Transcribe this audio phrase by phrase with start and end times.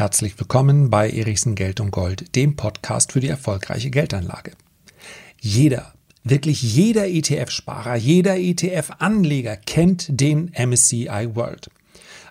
[0.00, 4.52] Herzlich willkommen bei Erichsen Geld und Gold, dem Podcast für die erfolgreiche Geldanlage.
[5.38, 5.92] Jeder,
[6.24, 11.70] wirklich jeder ETF-Sparer, jeder ETF-Anleger kennt den MSCI World.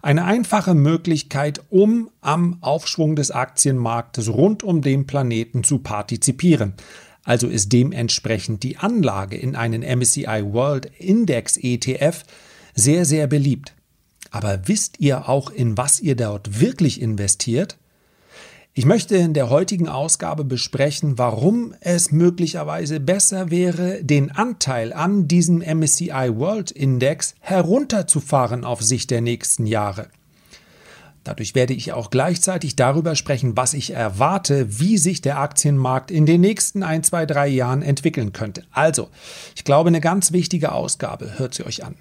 [0.01, 6.73] Eine einfache Möglichkeit, um am Aufschwung des Aktienmarktes rund um den Planeten zu partizipieren.
[7.23, 12.23] Also ist dementsprechend die Anlage in einen MSCI World Index ETF
[12.73, 13.75] sehr, sehr beliebt.
[14.31, 17.77] Aber wisst ihr auch, in was ihr dort wirklich investiert?
[18.73, 25.27] Ich möchte in der heutigen Ausgabe besprechen, warum es möglicherweise besser wäre, den Anteil an
[25.27, 30.07] diesem MSCI World Index herunterzufahren auf Sicht der nächsten Jahre.
[31.25, 36.25] Dadurch werde ich auch gleichzeitig darüber sprechen, was ich erwarte, wie sich der Aktienmarkt in
[36.25, 38.63] den nächsten ein, zwei, drei Jahren entwickeln könnte.
[38.71, 39.09] Also,
[39.55, 41.37] ich glaube, eine ganz wichtige Ausgabe.
[41.37, 41.95] Hört sie euch an.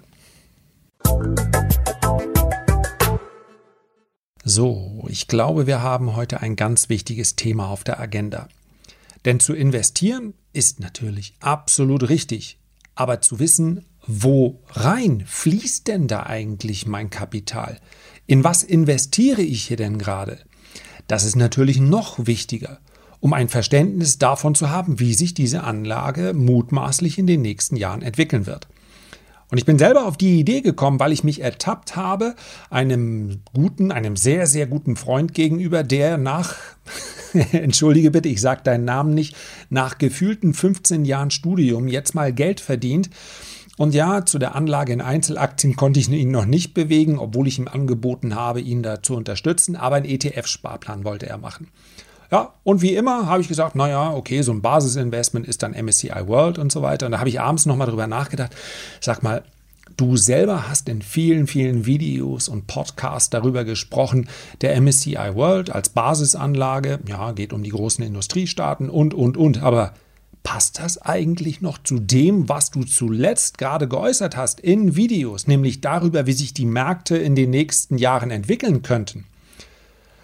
[4.51, 8.47] So, ich glaube, wir haben heute ein ganz wichtiges Thema auf der Agenda.
[9.23, 12.57] Denn zu investieren ist natürlich absolut richtig.
[12.95, 17.79] Aber zu wissen, wo rein fließt denn da eigentlich mein Kapital?
[18.25, 20.39] In was investiere ich hier denn gerade?
[21.05, 22.79] Das ist natürlich noch wichtiger,
[23.19, 28.01] um ein Verständnis davon zu haben, wie sich diese Anlage mutmaßlich in den nächsten Jahren
[28.01, 28.67] entwickeln wird.
[29.51, 32.35] Und ich bin selber auf die Idee gekommen, weil ich mich ertappt habe,
[32.69, 36.55] einem guten, einem sehr, sehr guten Freund gegenüber, der nach,
[37.51, 39.35] entschuldige bitte, ich sage deinen Namen nicht,
[39.69, 43.09] nach gefühlten 15 Jahren Studium jetzt mal Geld verdient.
[43.77, 47.57] Und ja, zu der Anlage in Einzelaktien konnte ich ihn noch nicht bewegen, obwohl ich
[47.59, 49.77] ihm angeboten habe, ihn da zu unterstützen.
[49.77, 51.69] Aber einen ETF-Sparplan wollte er machen.
[52.31, 56.27] Ja, und wie immer habe ich gesagt, naja, okay, so ein Basisinvestment ist dann MSCI
[56.27, 57.07] World und so weiter.
[57.07, 58.55] Und da habe ich abends nochmal drüber nachgedacht.
[58.99, 59.43] Sag mal,
[59.99, 64.29] Du selber hast in vielen, vielen Videos und Podcasts darüber gesprochen,
[64.61, 69.61] der MSCI World als Basisanlage, ja, geht um die großen Industriestaaten und, und, und.
[69.61, 69.93] Aber
[70.41, 75.81] passt das eigentlich noch zu dem, was du zuletzt gerade geäußert hast in Videos, nämlich
[75.81, 79.25] darüber, wie sich die Märkte in den nächsten Jahren entwickeln könnten?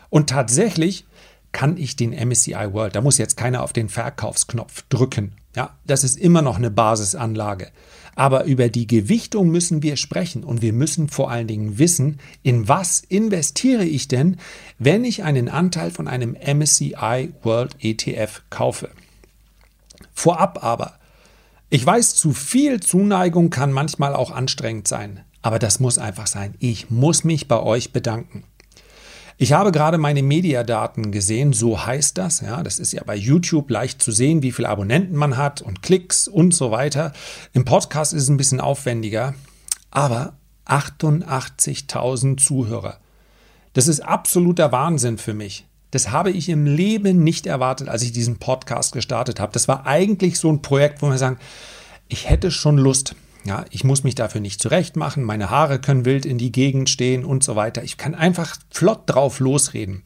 [0.09, 1.05] Und tatsächlich
[1.55, 5.37] kann ich den MSCI World, da muss jetzt keiner auf den Verkaufsknopf drücken.
[5.55, 7.71] Ja, das ist immer noch eine Basisanlage.
[8.13, 12.67] Aber über die Gewichtung müssen wir sprechen und wir müssen vor allen Dingen wissen, in
[12.67, 14.35] was investiere ich denn,
[14.79, 18.89] wenn ich einen Anteil von einem MSCI World ETF kaufe.
[20.11, 20.99] Vorab aber,
[21.69, 26.55] ich weiß, zu viel Zuneigung kann manchmal auch anstrengend sein, aber das muss einfach sein.
[26.59, 28.43] Ich muss mich bei euch bedanken.
[29.37, 32.39] Ich habe gerade meine Mediadaten gesehen, so heißt das.
[32.39, 35.81] Ja, das ist ja bei YouTube leicht zu sehen, wie viele Abonnenten man hat und
[35.81, 37.11] Klicks und so weiter.
[37.51, 39.35] Im Podcast ist es ein bisschen aufwendiger,
[39.91, 40.37] aber
[40.67, 42.97] 88.000 Zuhörer.
[43.73, 45.65] Das ist absoluter Wahnsinn für mich.
[45.91, 49.51] Das habe ich im Leben nicht erwartet, als ich diesen Podcast gestartet habe.
[49.51, 51.39] Das war eigentlich so ein Projekt, wo wir sagen,
[52.07, 56.25] ich hätte schon Lust, ja, ich muss mich dafür nicht zurechtmachen, meine Haare können wild
[56.25, 57.83] in die Gegend stehen und so weiter.
[57.83, 60.03] Ich kann einfach flott drauf losreden.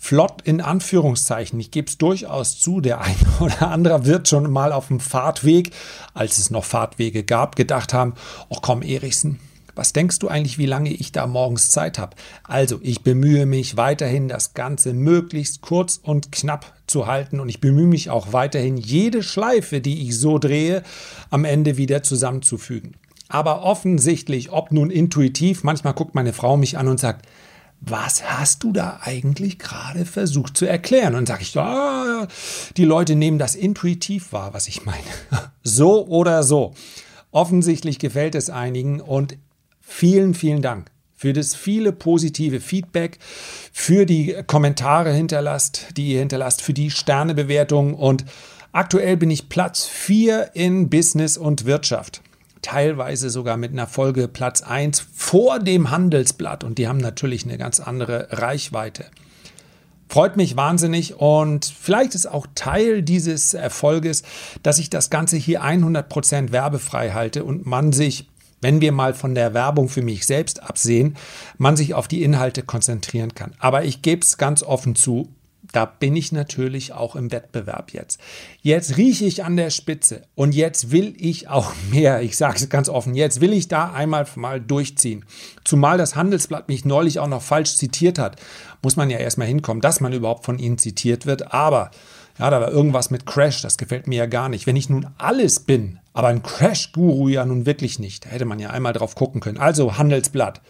[0.00, 1.58] Flott in Anführungszeichen.
[1.58, 5.72] Ich gebe es durchaus zu, der eine oder andere wird schon mal auf dem Fahrtweg,
[6.14, 8.14] als es noch Fahrtwege gab, gedacht haben,
[8.48, 9.40] oh komm, Erichsen,
[9.78, 12.16] was denkst du eigentlich, wie lange ich da morgens Zeit habe?
[12.42, 17.60] Also, ich bemühe mich weiterhin, das Ganze möglichst kurz und knapp zu halten und ich
[17.60, 20.82] bemühe mich auch weiterhin, jede Schleife, die ich so drehe,
[21.30, 22.96] am Ende wieder zusammenzufügen.
[23.28, 27.26] Aber offensichtlich, ob nun intuitiv, manchmal guckt meine Frau mich an und sagt,
[27.80, 31.14] was hast du da eigentlich gerade versucht zu erklären?
[31.14, 32.26] Und sage ich, ah,
[32.76, 34.98] die Leute nehmen das intuitiv wahr, was ich meine.
[35.62, 36.74] so oder so.
[37.30, 39.36] Offensichtlich gefällt es einigen und
[39.90, 43.18] Vielen, vielen Dank für das viele positive Feedback,
[43.72, 48.24] für die Kommentare hinterlasst, die ihr hinterlasst, für die Sternebewertung und
[48.70, 52.22] aktuell bin ich Platz 4 in Business und Wirtschaft.
[52.62, 57.58] Teilweise sogar mit einer Folge Platz 1 vor dem Handelsblatt und die haben natürlich eine
[57.58, 59.06] ganz andere Reichweite.
[60.08, 64.22] Freut mich wahnsinnig und vielleicht ist auch Teil dieses Erfolges,
[64.62, 68.28] dass ich das Ganze hier 100% werbefrei halte und man sich
[68.60, 71.16] wenn wir mal von der Werbung für mich selbst absehen,
[71.58, 73.52] man sich auf die Inhalte konzentrieren kann.
[73.58, 75.28] Aber ich gebe es ganz offen zu,
[75.72, 78.20] da bin ich natürlich auch im Wettbewerb jetzt.
[78.62, 82.22] Jetzt rieche ich an der Spitze und jetzt will ich auch mehr.
[82.22, 85.24] Ich sage es ganz offen, jetzt will ich da einmal mal durchziehen.
[85.64, 88.40] Zumal das Handelsblatt mich neulich auch noch falsch zitiert hat,
[88.82, 91.52] muss man ja erstmal hinkommen, dass man überhaupt von ihnen zitiert wird.
[91.52, 91.90] Aber
[92.38, 94.66] ja, da war irgendwas mit Crash, das gefällt mir ja gar nicht.
[94.66, 98.58] Wenn ich nun alles bin, aber ein Crash-Guru ja nun wirklich nicht, da hätte man
[98.58, 99.58] ja einmal drauf gucken können.
[99.58, 100.60] Also Handelsblatt.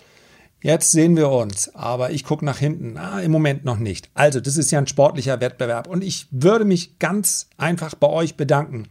[0.60, 2.96] Jetzt sehen wir uns, aber ich gucke nach hinten.
[2.96, 4.10] Ah, Im Moment noch nicht.
[4.14, 8.34] Also, das ist ja ein sportlicher Wettbewerb und ich würde mich ganz einfach bei euch
[8.34, 8.88] bedanken.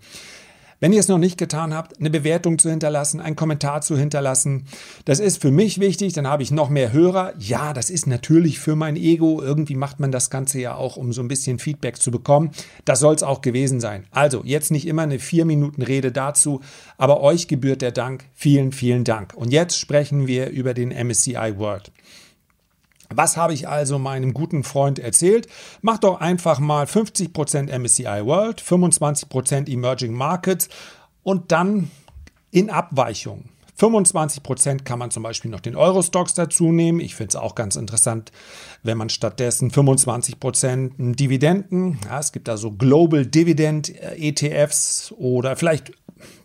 [0.79, 4.65] Wenn ihr es noch nicht getan habt, eine Bewertung zu hinterlassen, einen Kommentar zu hinterlassen,
[5.06, 7.33] das ist für mich wichtig, dann habe ich noch mehr Hörer.
[7.39, 9.41] Ja, das ist natürlich für mein Ego.
[9.41, 12.51] Irgendwie macht man das Ganze ja auch, um so ein bisschen Feedback zu bekommen.
[12.85, 14.06] Das soll es auch gewesen sein.
[14.12, 16.62] Also, jetzt nicht immer eine vier Minuten Rede dazu,
[16.97, 18.25] aber euch gebührt der Dank.
[18.35, 19.33] Vielen, vielen Dank.
[19.33, 21.91] Und jetzt sprechen wir über den MSCI World.
[23.09, 25.48] Was habe ich also meinem guten Freund erzählt?
[25.81, 30.69] Mach doch einfach mal 50% MSCI World, 25% Emerging Markets
[31.24, 31.92] und dann
[32.51, 33.45] in Abweichung.
[33.80, 37.00] 25% kann man zum Beispiel noch den Euro-Stocks dazu nehmen.
[37.00, 38.31] Ich finde es auch ganz interessant,
[38.81, 45.92] wenn man stattdessen 25% Dividenden, ja, es gibt da so Global Dividend ETFs oder vielleicht,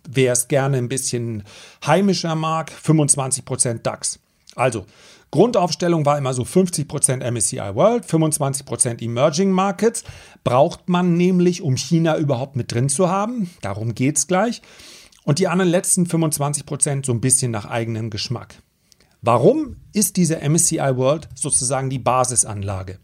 [0.07, 1.43] wer es gerne ein bisschen
[1.85, 4.19] heimischer mag, 25% DAX.
[4.55, 4.85] Also
[5.33, 10.03] Grundaufstellung war immer so 50% MSCI World, 25% Emerging Markets.
[10.43, 13.49] Braucht man nämlich, um China überhaupt mit drin zu haben.
[13.61, 14.61] Darum geht es gleich.
[15.23, 18.61] Und die anderen letzten 25% so ein bisschen nach eigenem Geschmack.
[19.23, 22.99] Warum ist diese MSCI World sozusagen die Basisanlage?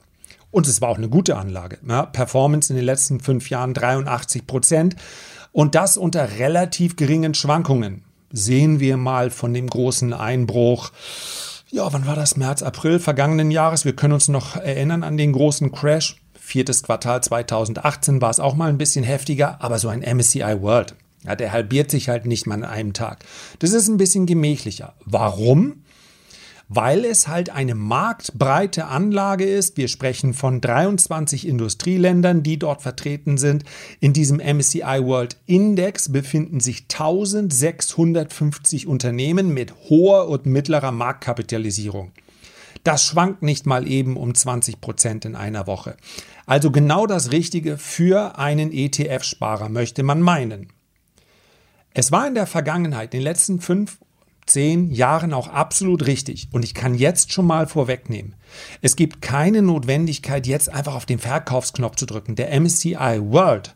[0.51, 1.79] Und es war auch eine gute Anlage.
[1.87, 4.95] Ja, Performance in den letzten fünf Jahren 83%
[5.51, 8.03] Und das unter relativ geringen Schwankungen.
[8.31, 10.91] Sehen wir mal von dem großen Einbruch
[11.71, 12.35] ja, wann war das?
[12.35, 13.85] März, April vergangenen Jahres.
[13.85, 16.17] Wir können uns noch erinnern an den großen Crash.
[16.39, 20.95] Viertes Quartal 2018 war es auch mal ein bisschen heftiger, aber so ein MSCI World,
[21.23, 23.23] ja, der halbiert sich halt nicht mal an einem Tag.
[23.59, 24.93] Das ist ein bisschen gemächlicher.
[25.05, 25.83] Warum?
[26.69, 29.75] Weil es halt eine marktbreite Anlage ist.
[29.75, 33.63] Wir sprechen von 23 Industrieländern, die dort vertreten sind.
[33.99, 42.11] In diesem MSCI World Index befinden sich 1650 Unternehmen mit hoher und mittlerer Marktkapitalisierung.
[42.83, 45.97] Das schwankt nicht mal eben um 20 Prozent in einer Woche.
[46.45, 50.67] Also genau das Richtige für einen ETF-Sparer, möchte man meinen.
[51.93, 53.97] Es war in der Vergangenheit, in den letzten fünf
[54.49, 56.49] zehn Jahren auch absolut richtig.
[56.51, 58.35] Und ich kann jetzt schon mal vorwegnehmen,
[58.81, 62.35] es gibt keine Notwendigkeit, jetzt einfach auf den Verkaufsknopf zu drücken.
[62.35, 63.75] Der MSCI World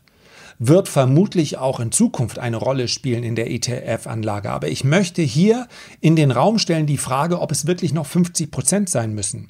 [0.58, 4.50] wird vermutlich auch in Zukunft eine Rolle spielen in der ETF-Anlage.
[4.50, 5.68] Aber ich möchte hier
[6.00, 9.48] in den Raum stellen die Frage, ob es wirklich noch 50 Prozent sein müssen.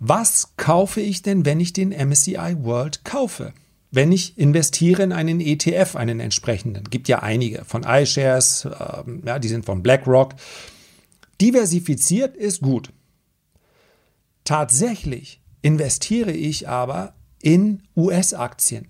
[0.00, 3.52] Was kaufe ich denn, wenn ich den MSCI World kaufe?
[3.90, 9.38] Wenn ich investiere in einen ETF, einen entsprechenden, gibt ja einige von iShares, äh, ja,
[9.38, 10.34] die sind von BlackRock.
[11.40, 12.92] Diversifiziert ist gut.
[14.44, 18.88] Tatsächlich investiere ich aber in US-Aktien.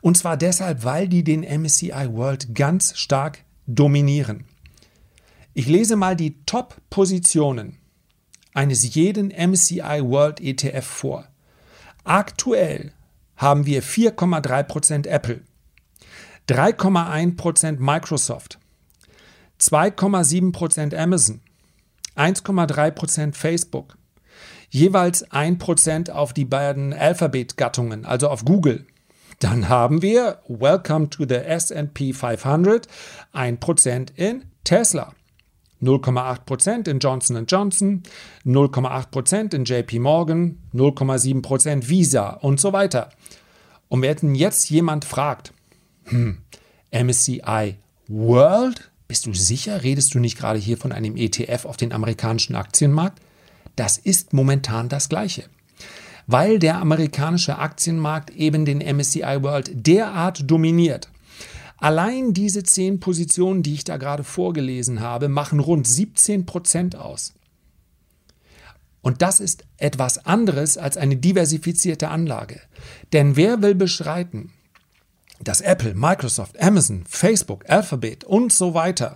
[0.00, 4.44] Und zwar deshalb, weil die den MSCI World ganz stark dominieren.
[5.52, 7.78] Ich lese mal die Top-Positionen
[8.54, 11.28] eines jeden MSCI World ETF vor.
[12.04, 12.92] Aktuell
[13.38, 15.40] haben wir 4,3% Apple,
[16.48, 18.58] 3,1% Microsoft,
[19.60, 21.40] 2,7% Amazon,
[22.16, 23.96] 1,3% Facebook,
[24.68, 28.86] jeweils 1% auf die beiden Alphabet-Gattungen, also auf Google.
[29.38, 32.88] Dann haben wir Welcome to the SP 500,
[33.32, 35.14] 1% in Tesla.
[35.82, 38.02] 0,8% in Johnson Johnson,
[38.44, 43.10] 0,8% in JP Morgan, 0,7% Visa und so weiter.
[43.88, 45.52] Und wenn jetzt jemand fragt,
[46.04, 46.38] hm,
[46.90, 47.76] MSCI
[48.08, 52.56] World, bist du sicher, redest du nicht gerade hier von einem ETF auf den amerikanischen
[52.56, 53.20] Aktienmarkt?
[53.76, 55.44] Das ist momentan das Gleiche.
[56.26, 61.08] Weil der amerikanische Aktienmarkt eben den MSCI World derart dominiert,
[61.78, 67.34] Allein diese zehn Positionen, die ich da gerade vorgelesen habe, machen rund 17 Prozent aus.
[69.00, 72.60] Und das ist etwas anderes als eine diversifizierte Anlage.
[73.12, 74.52] Denn wer will beschreiten,
[75.40, 79.14] dass Apple, Microsoft, Amazon, Facebook, Alphabet und so weiter,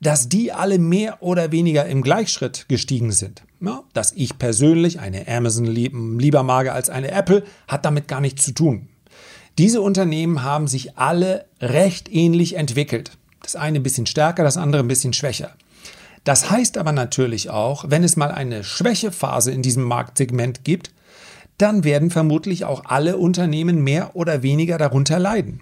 [0.00, 3.42] dass die alle mehr oder weniger im Gleichschritt gestiegen sind?
[3.60, 8.42] Ja, dass ich persönlich eine Amazon lieber mag als eine Apple, hat damit gar nichts
[8.42, 8.88] zu tun.
[9.58, 13.12] Diese Unternehmen haben sich alle recht ähnlich entwickelt.
[13.42, 15.54] Das eine ein bisschen stärker, das andere ein bisschen schwächer.
[16.24, 20.92] Das heißt aber natürlich auch, wenn es mal eine Schwächephase in diesem Marktsegment gibt,
[21.56, 25.60] dann werden vermutlich auch alle Unternehmen mehr oder weniger darunter leiden.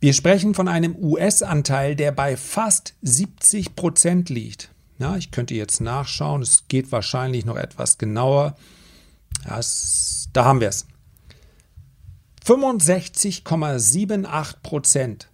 [0.00, 4.70] Wir sprechen von einem US-Anteil, der bei fast 70 Prozent liegt.
[4.98, 8.56] Ja, ich könnte jetzt nachschauen, es geht wahrscheinlich noch etwas genauer.
[9.44, 9.60] Ja,
[10.32, 10.86] da haben wir es.
[12.48, 15.28] 65,78 Prozent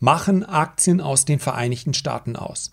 [0.00, 2.70] machen Aktien aus den Vereinigten Staaten aus.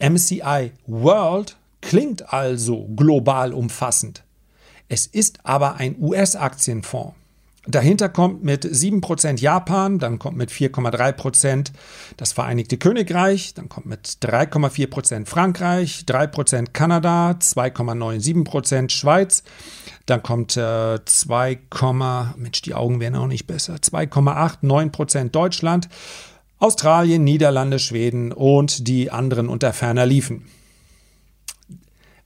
[0.00, 4.24] MCI World klingt also global umfassend.
[4.88, 7.14] Es ist aber ein US-Aktienfonds.
[7.66, 11.70] Dahinter kommt mit 7% Japan, dann kommt mit 4,3%
[12.16, 19.44] das Vereinigte Königreich, dann kommt mit 3,4% Frankreich, 3% Kanada, 2,97% Schweiz,
[20.06, 21.58] dann kommt äh, 2,
[22.36, 25.88] Mensch, die Augen wären auch nicht besser, 2,89% Deutschland,
[26.58, 30.46] Australien, Niederlande, Schweden und die anderen unter ferner liefen.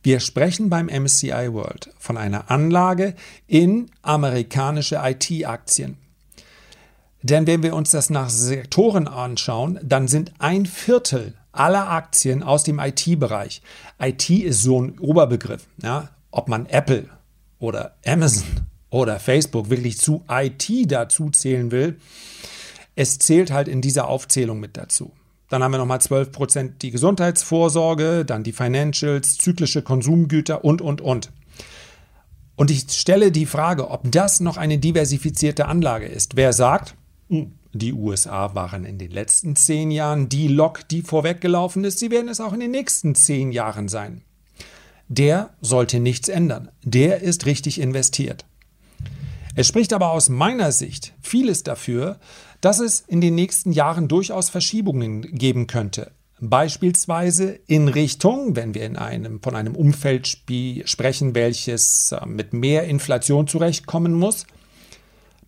[0.07, 3.17] Wir sprechen beim MSCI World von einer Anlage
[3.49, 5.97] in amerikanische IT-Aktien.
[7.23, 12.63] Denn wenn wir uns das nach Sektoren anschauen, dann sind ein Viertel aller Aktien aus
[12.63, 13.63] dem IT-Bereich.
[14.01, 15.67] IT ist so ein Oberbegriff.
[15.83, 16.11] Ja?
[16.31, 17.09] Ob man Apple
[17.59, 18.47] oder Amazon
[18.91, 21.99] oder Facebook wirklich zu IT dazu zählen will,
[22.95, 25.11] es zählt halt in dieser Aufzählung mit dazu.
[25.49, 31.01] Dann haben wir nochmal 12 Prozent die Gesundheitsvorsorge, dann die Financials, zyklische Konsumgüter und, und,
[31.01, 31.33] und.
[32.57, 36.37] Und ich stelle die Frage, ob das noch eine diversifizierte Anlage ist.
[36.37, 36.95] Wer sagt,
[37.29, 42.11] hm, die USA waren in den letzten zehn Jahren die Lok, die vorweggelaufen ist, sie
[42.11, 44.23] werden es auch in den nächsten zehn Jahren sein.
[45.09, 46.71] Der sollte nichts ändern.
[46.83, 48.47] Der ist richtig investiert.
[49.55, 52.19] Es spricht aber aus meiner Sicht vieles dafür,
[52.67, 56.11] dass es in den nächsten Jahren durchaus Verschiebungen geben könnte.
[56.41, 62.83] Beispielsweise in Richtung, wenn wir in einem, von einem Umfeld sprechen, welches äh, mit mehr
[62.89, 64.49] Inflation zurechtkommen muss,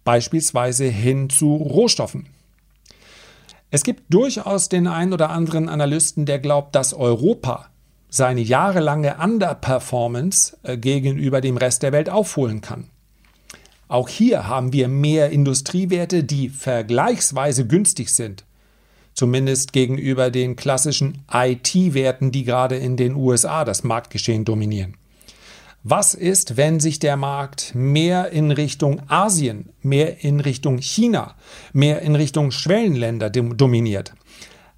[0.05, 2.29] beispielsweise hin zu Rohstoffen.
[3.73, 7.67] Es gibt durchaus den einen oder anderen Analysten, der glaubt, dass Europa
[8.09, 12.91] seine jahrelange Underperformance äh, gegenüber dem Rest der Welt aufholen kann.
[13.88, 18.45] Auch hier haben wir mehr Industriewerte, die vergleichsweise günstig sind.
[19.14, 24.95] Zumindest gegenüber den klassischen IT-Werten, die gerade in den USA das Marktgeschehen dominieren.
[25.83, 31.35] Was ist, wenn sich der Markt mehr in Richtung Asien, mehr in Richtung China,
[31.73, 34.12] mehr in Richtung Schwellenländer dominiert?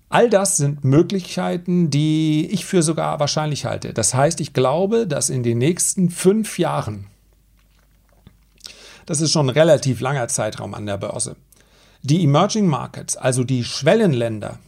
[0.09, 3.93] All das sind Möglichkeiten, die ich für sogar wahrscheinlich halte.
[3.93, 7.10] Das heißt, ich glaube, dass in den nächsten fünf Jahren
[9.11, 11.35] das ist schon ein relativ langer Zeitraum an der Börse.
[12.03, 14.61] Die Emerging Markets, also die Schwellenländer,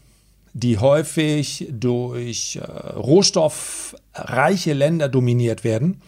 [0.52, 6.02] die häufig durch äh, rohstoffreiche Länder dominiert werden,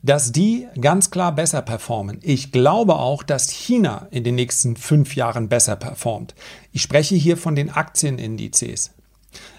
[0.00, 2.20] dass die ganz klar besser performen.
[2.22, 6.34] Ich glaube auch, dass China in den nächsten fünf Jahren besser performt.
[6.72, 8.92] Ich spreche hier von den Aktienindizes.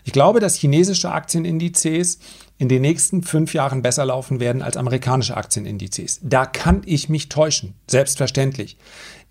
[0.03, 2.19] Ich glaube, dass chinesische Aktienindizes
[2.57, 6.19] in den nächsten fünf Jahren besser laufen werden als amerikanische Aktienindizes.
[6.23, 8.77] Da kann ich mich täuschen, selbstverständlich.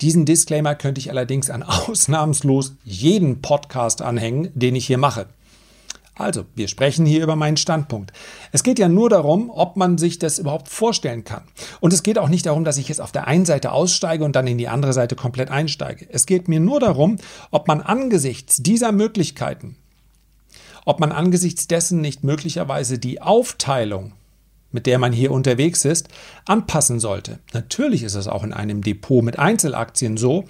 [0.01, 5.29] Diesen Disclaimer könnte ich allerdings an ausnahmslos jeden Podcast anhängen, den ich hier mache.
[6.15, 8.13] Also, wir sprechen hier über meinen Standpunkt.
[8.53, 11.45] Es geht ja nur darum, ob man sich das überhaupt vorstellen kann.
[11.81, 14.37] Und es geht auch nicht darum, dass ich jetzt auf der einen Seite aussteige und
[14.37, 16.07] dann in die andere Seite komplett einsteige.
[16.11, 17.17] Es geht mir nur darum,
[17.51, 19.77] ob man angesichts dieser Möglichkeiten
[20.85, 24.13] ob man angesichts dessen nicht möglicherweise die Aufteilung,
[24.71, 26.09] mit der man hier unterwegs ist,
[26.45, 27.39] anpassen sollte.
[27.53, 30.45] Natürlich ist es auch in einem Depot mit Einzelaktien so,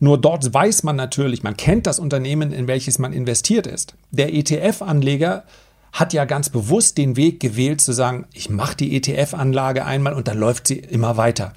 [0.00, 3.94] nur dort weiß man natürlich, man kennt das Unternehmen, in welches man investiert ist.
[4.10, 5.44] Der ETF-Anleger
[5.92, 10.26] hat ja ganz bewusst den Weg gewählt zu sagen, ich mache die ETF-Anlage einmal und
[10.28, 11.54] dann läuft sie immer weiter.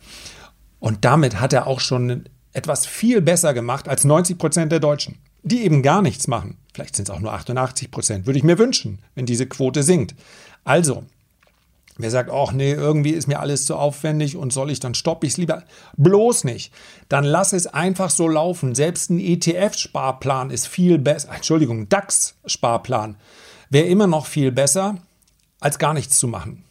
[0.80, 5.18] Und damit hat er auch schon etwas viel besser gemacht als 90 Prozent der Deutschen
[5.44, 6.58] die eben gar nichts machen.
[6.74, 8.26] Vielleicht sind es auch nur 88 Prozent.
[8.26, 10.16] Würde ich mir wünschen, wenn diese Quote sinkt.
[10.64, 11.04] Also,
[11.98, 15.26] wer sagt, ach nee, irgendwie ist mir alles zu aufwendig und soll ich dann stoppe
[15.26, 15.64] ich es lieber?
[15.96, 16.72] Bloß nicht.
[17.10, 18.76] Dann lass es einfach so laufen.
[18.76, 21.30] Selbst ein ETF-Sparplan ist viel besser.
[21.34, 23.18] Entschuldigung, DAX-Sparplan
[23.70, 24.98] wäre immer noch viel besser,
[25.60, 26.64] als gar nichts zu machen.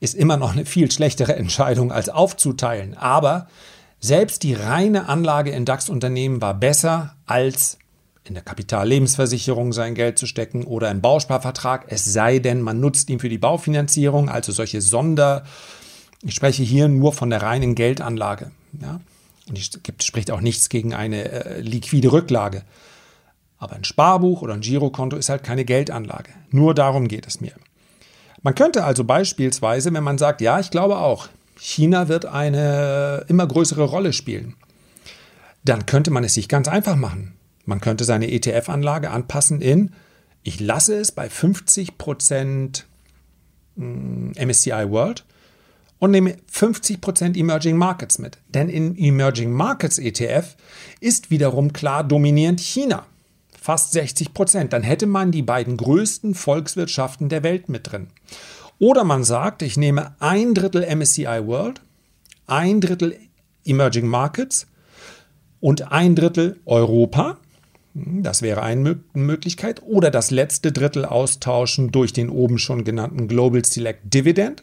[0.00, 2.94] Ist immer noch eine viel schlechtere Entscheidung, als aufzuteilen.
[2.96, 3.48] Aber
[4.00, 7.78] selbst die reine Anlage in DAX-Unternehmen war besser als
[8.30, 13.10] in der Kapitallebensversicherung sein Geld zu stecken oder im Bausparvertrag, es sei denn, man nutzt
[13.10, 15.42] ihn für die Baufinanzierung, also solche Sonder.
[16.22, 18.52] Ich spreche hier nur von der reinen Geldanlage.
[18.80, 19.00] Ja?
[19.48, 22.62] Und es gibt, spricht auch nichts gegen eine äh, liquide Rücklage.
[23.58, 26.30] Aber ein Sparbuch oder ein Girokonto ist halt keine Geldanlage.
[26.50, 27.52] Nur darum geht es mir.
[28.42, 33.48] Man könnte also beispielsweise, wenn man sagt, ja, ich glaube auch, China wird eine immer
[33.48, 34.54] größere Rolle spielen,
[35.64, 37.34] dann könnte man es sich ganz einfach machen.
[37.70, 39.92] Man könnte seine ETF-Anlage anpassen in,
[40.42, 42.82] ich lasse es bei 50%
[43.76, 45.24] MSCI mm, World
[46.00, 48.38] und nehme 50% Emerging Markets mit.
[48.48, 50.56] Denn in Emerging Markets ETF
[50.98, 53.06] ist wiederum klar dominierend China.
[53.56, 54.72] fast 60 Prozent.
[54.72, 58.08] Dann hätte man die beiden größten Volkswirtschaften der Welt mit drin.
[58.80, 61.82] Oder man sagt, ich nehme ein Drittel MSCI World,
[62.48, 63.16] ein Drittel
[63.64, 64.66] Emerging Markets
[65.60, 67.38] und ein Drittel Europa.
[67.94, 69.82] Das wäre eine Möglichkeit.
[69.82, 74.62] Oder das letzte Drittel austauschen durch den oben schon genannten Global Select Dividend.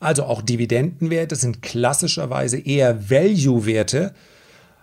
[0.00, 4.12] Also auch Dividendenwerte sind klassischerweise eher Value-Werte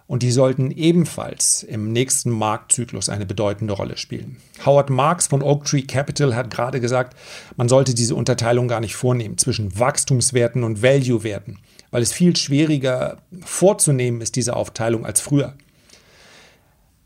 [0.07, 4.37] und die sollten ebenfalls im nächsten Marktzyklus eine bedeutende Rolle spielen.
[4.65, 7.17] Howard Marks von Oaktree Capital hat gerade gesagt,
[7.57, 11.59] man sollte diese Unterteilung gar nicht vornehmen zwischen Wachstumswerten und Value-Werten,
[11.91, 15.53] weil es viel schwieriger vorzunehmen ist, diese Aufteilung als früher.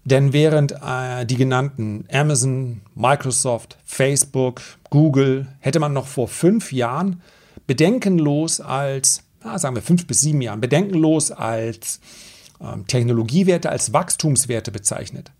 [0.09, 7.21] Denn während äh, die genannten Amazon, Microsoft, Facebook, Google hätte man noch vor fünf Jahren
[7.67, 11.99] bedenkenlos als, na, sagen wir fünf bis sieben Jahren, bedenkenlos als
[12.61, 15.33] ähm, Technologiewerte, als Wachstumswerte bezeichnet.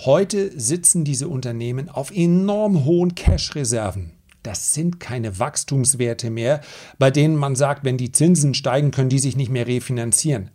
[0.00, 4.10] Heute sitzen diese Unternehmen auf enorm hohen Cash-Reserven.
[4.42, 6.60] Das sind keine Wachstumswerte mehr,
[6.98, 10.50] bei denen man sagt, wenn die Zinsen steigen, können die sich nicht mehr refinanzieren.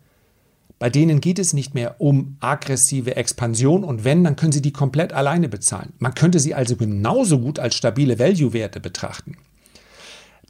[0.77, 4.73] Bei denen geht es nicht mehr um aggressive Expansion und wenn, dann können sie die
[4.73, 5.93] komplett alleine bezahlen.
[5.99, 9.37] Man könnte sie also genauso gut als stabile Value-Werte betrachten.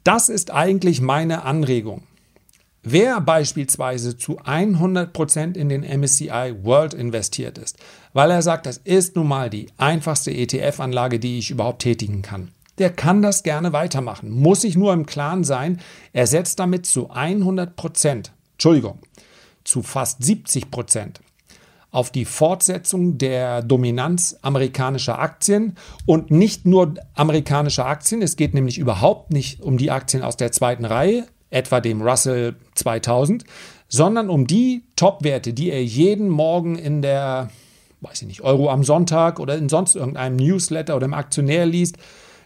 [0.02, 2.02] Das ist eigentlich meine Anregung.
[2.88, 7.78] Wer beispielsweise zu 100% in den MSCI World investiert ist,
[8.12, 12.52] weil er sagt, das ist nun mal die einfachste ETF-Anlage, die ich überhaupt tätigen kann,
[12.78, 14.30] der kann das gerne weitermachen.
[14.30, 15.80] Muss sich nur im Klaren sein,
[16.12, 19.00] er setzt damit zu 100%, Entschuldigung,
[19.66, 21.20] zu fast 70%
[21.90, 28.22] auf die Fortsetzung der Dominanz amerikanischer Aktien und nicht nur amerikanischer Aktien.
[28.22, 32.56] Es geht nämlich überhaupt nicht um die Aktien aus der zweiten Reihe, etwa dem Russell
[32.74, 33.44] 2000,
[33.88, 37.48] sondern um die Top-Werte, die er jeden Morgen in der,
[38.02, 41.96] weiß ich nicht, Euro am Sonntag oder in sonst irgendeinem Newsletter oder im Aktionär liest.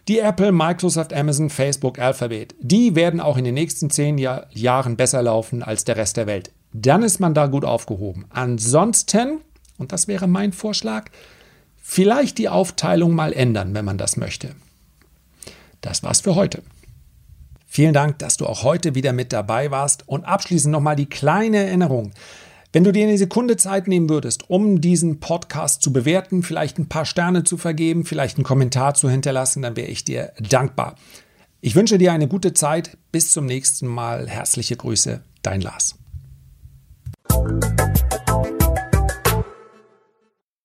[0.07, 4.95] Die Apple, Microsoft, Amazon, Facebook, Alphabet, die werden auch in den nächsten zehn Jahr Jahren
[4.95, 8.25] besser laufen als der Rest der Welt dann ist man da gut aufgehoben.
[8.29, 9.39] Ansonsten,
[9.77, 11.09] und das wäre mein Vorschlag,
[11.81, 14.55] vielleicht die Aufteilung mal ändern, wenn man das möchte.
[15.81, 16.61] Das war's für heute.
[17.67, 20.07] Vielen Dank, dass du auch heute wieder mit dabei warst.
[20.07, 22.11] Und abschließend nochmal die kleine Erinnerung.
[22.73, 26.87] Wenn du dir eine Sekunde Zeit nehmen würdest, um diesen Podcast zu bewerten, vielleicht ein
[26.87, 30.95] paar Sterne zu vergeben, vielleicht einen Kommentar zu hinterlassen, dann wäre ich dir dankbar.
[31.59, 32.97] Ich wünsche dir eine gute Zeit.
[33.11, 34.27] Bis zum nächsten Mal.
[34.27, 36.00] Herzliche Grüße, dein Lars.
[37.31, 37.90] Thank you.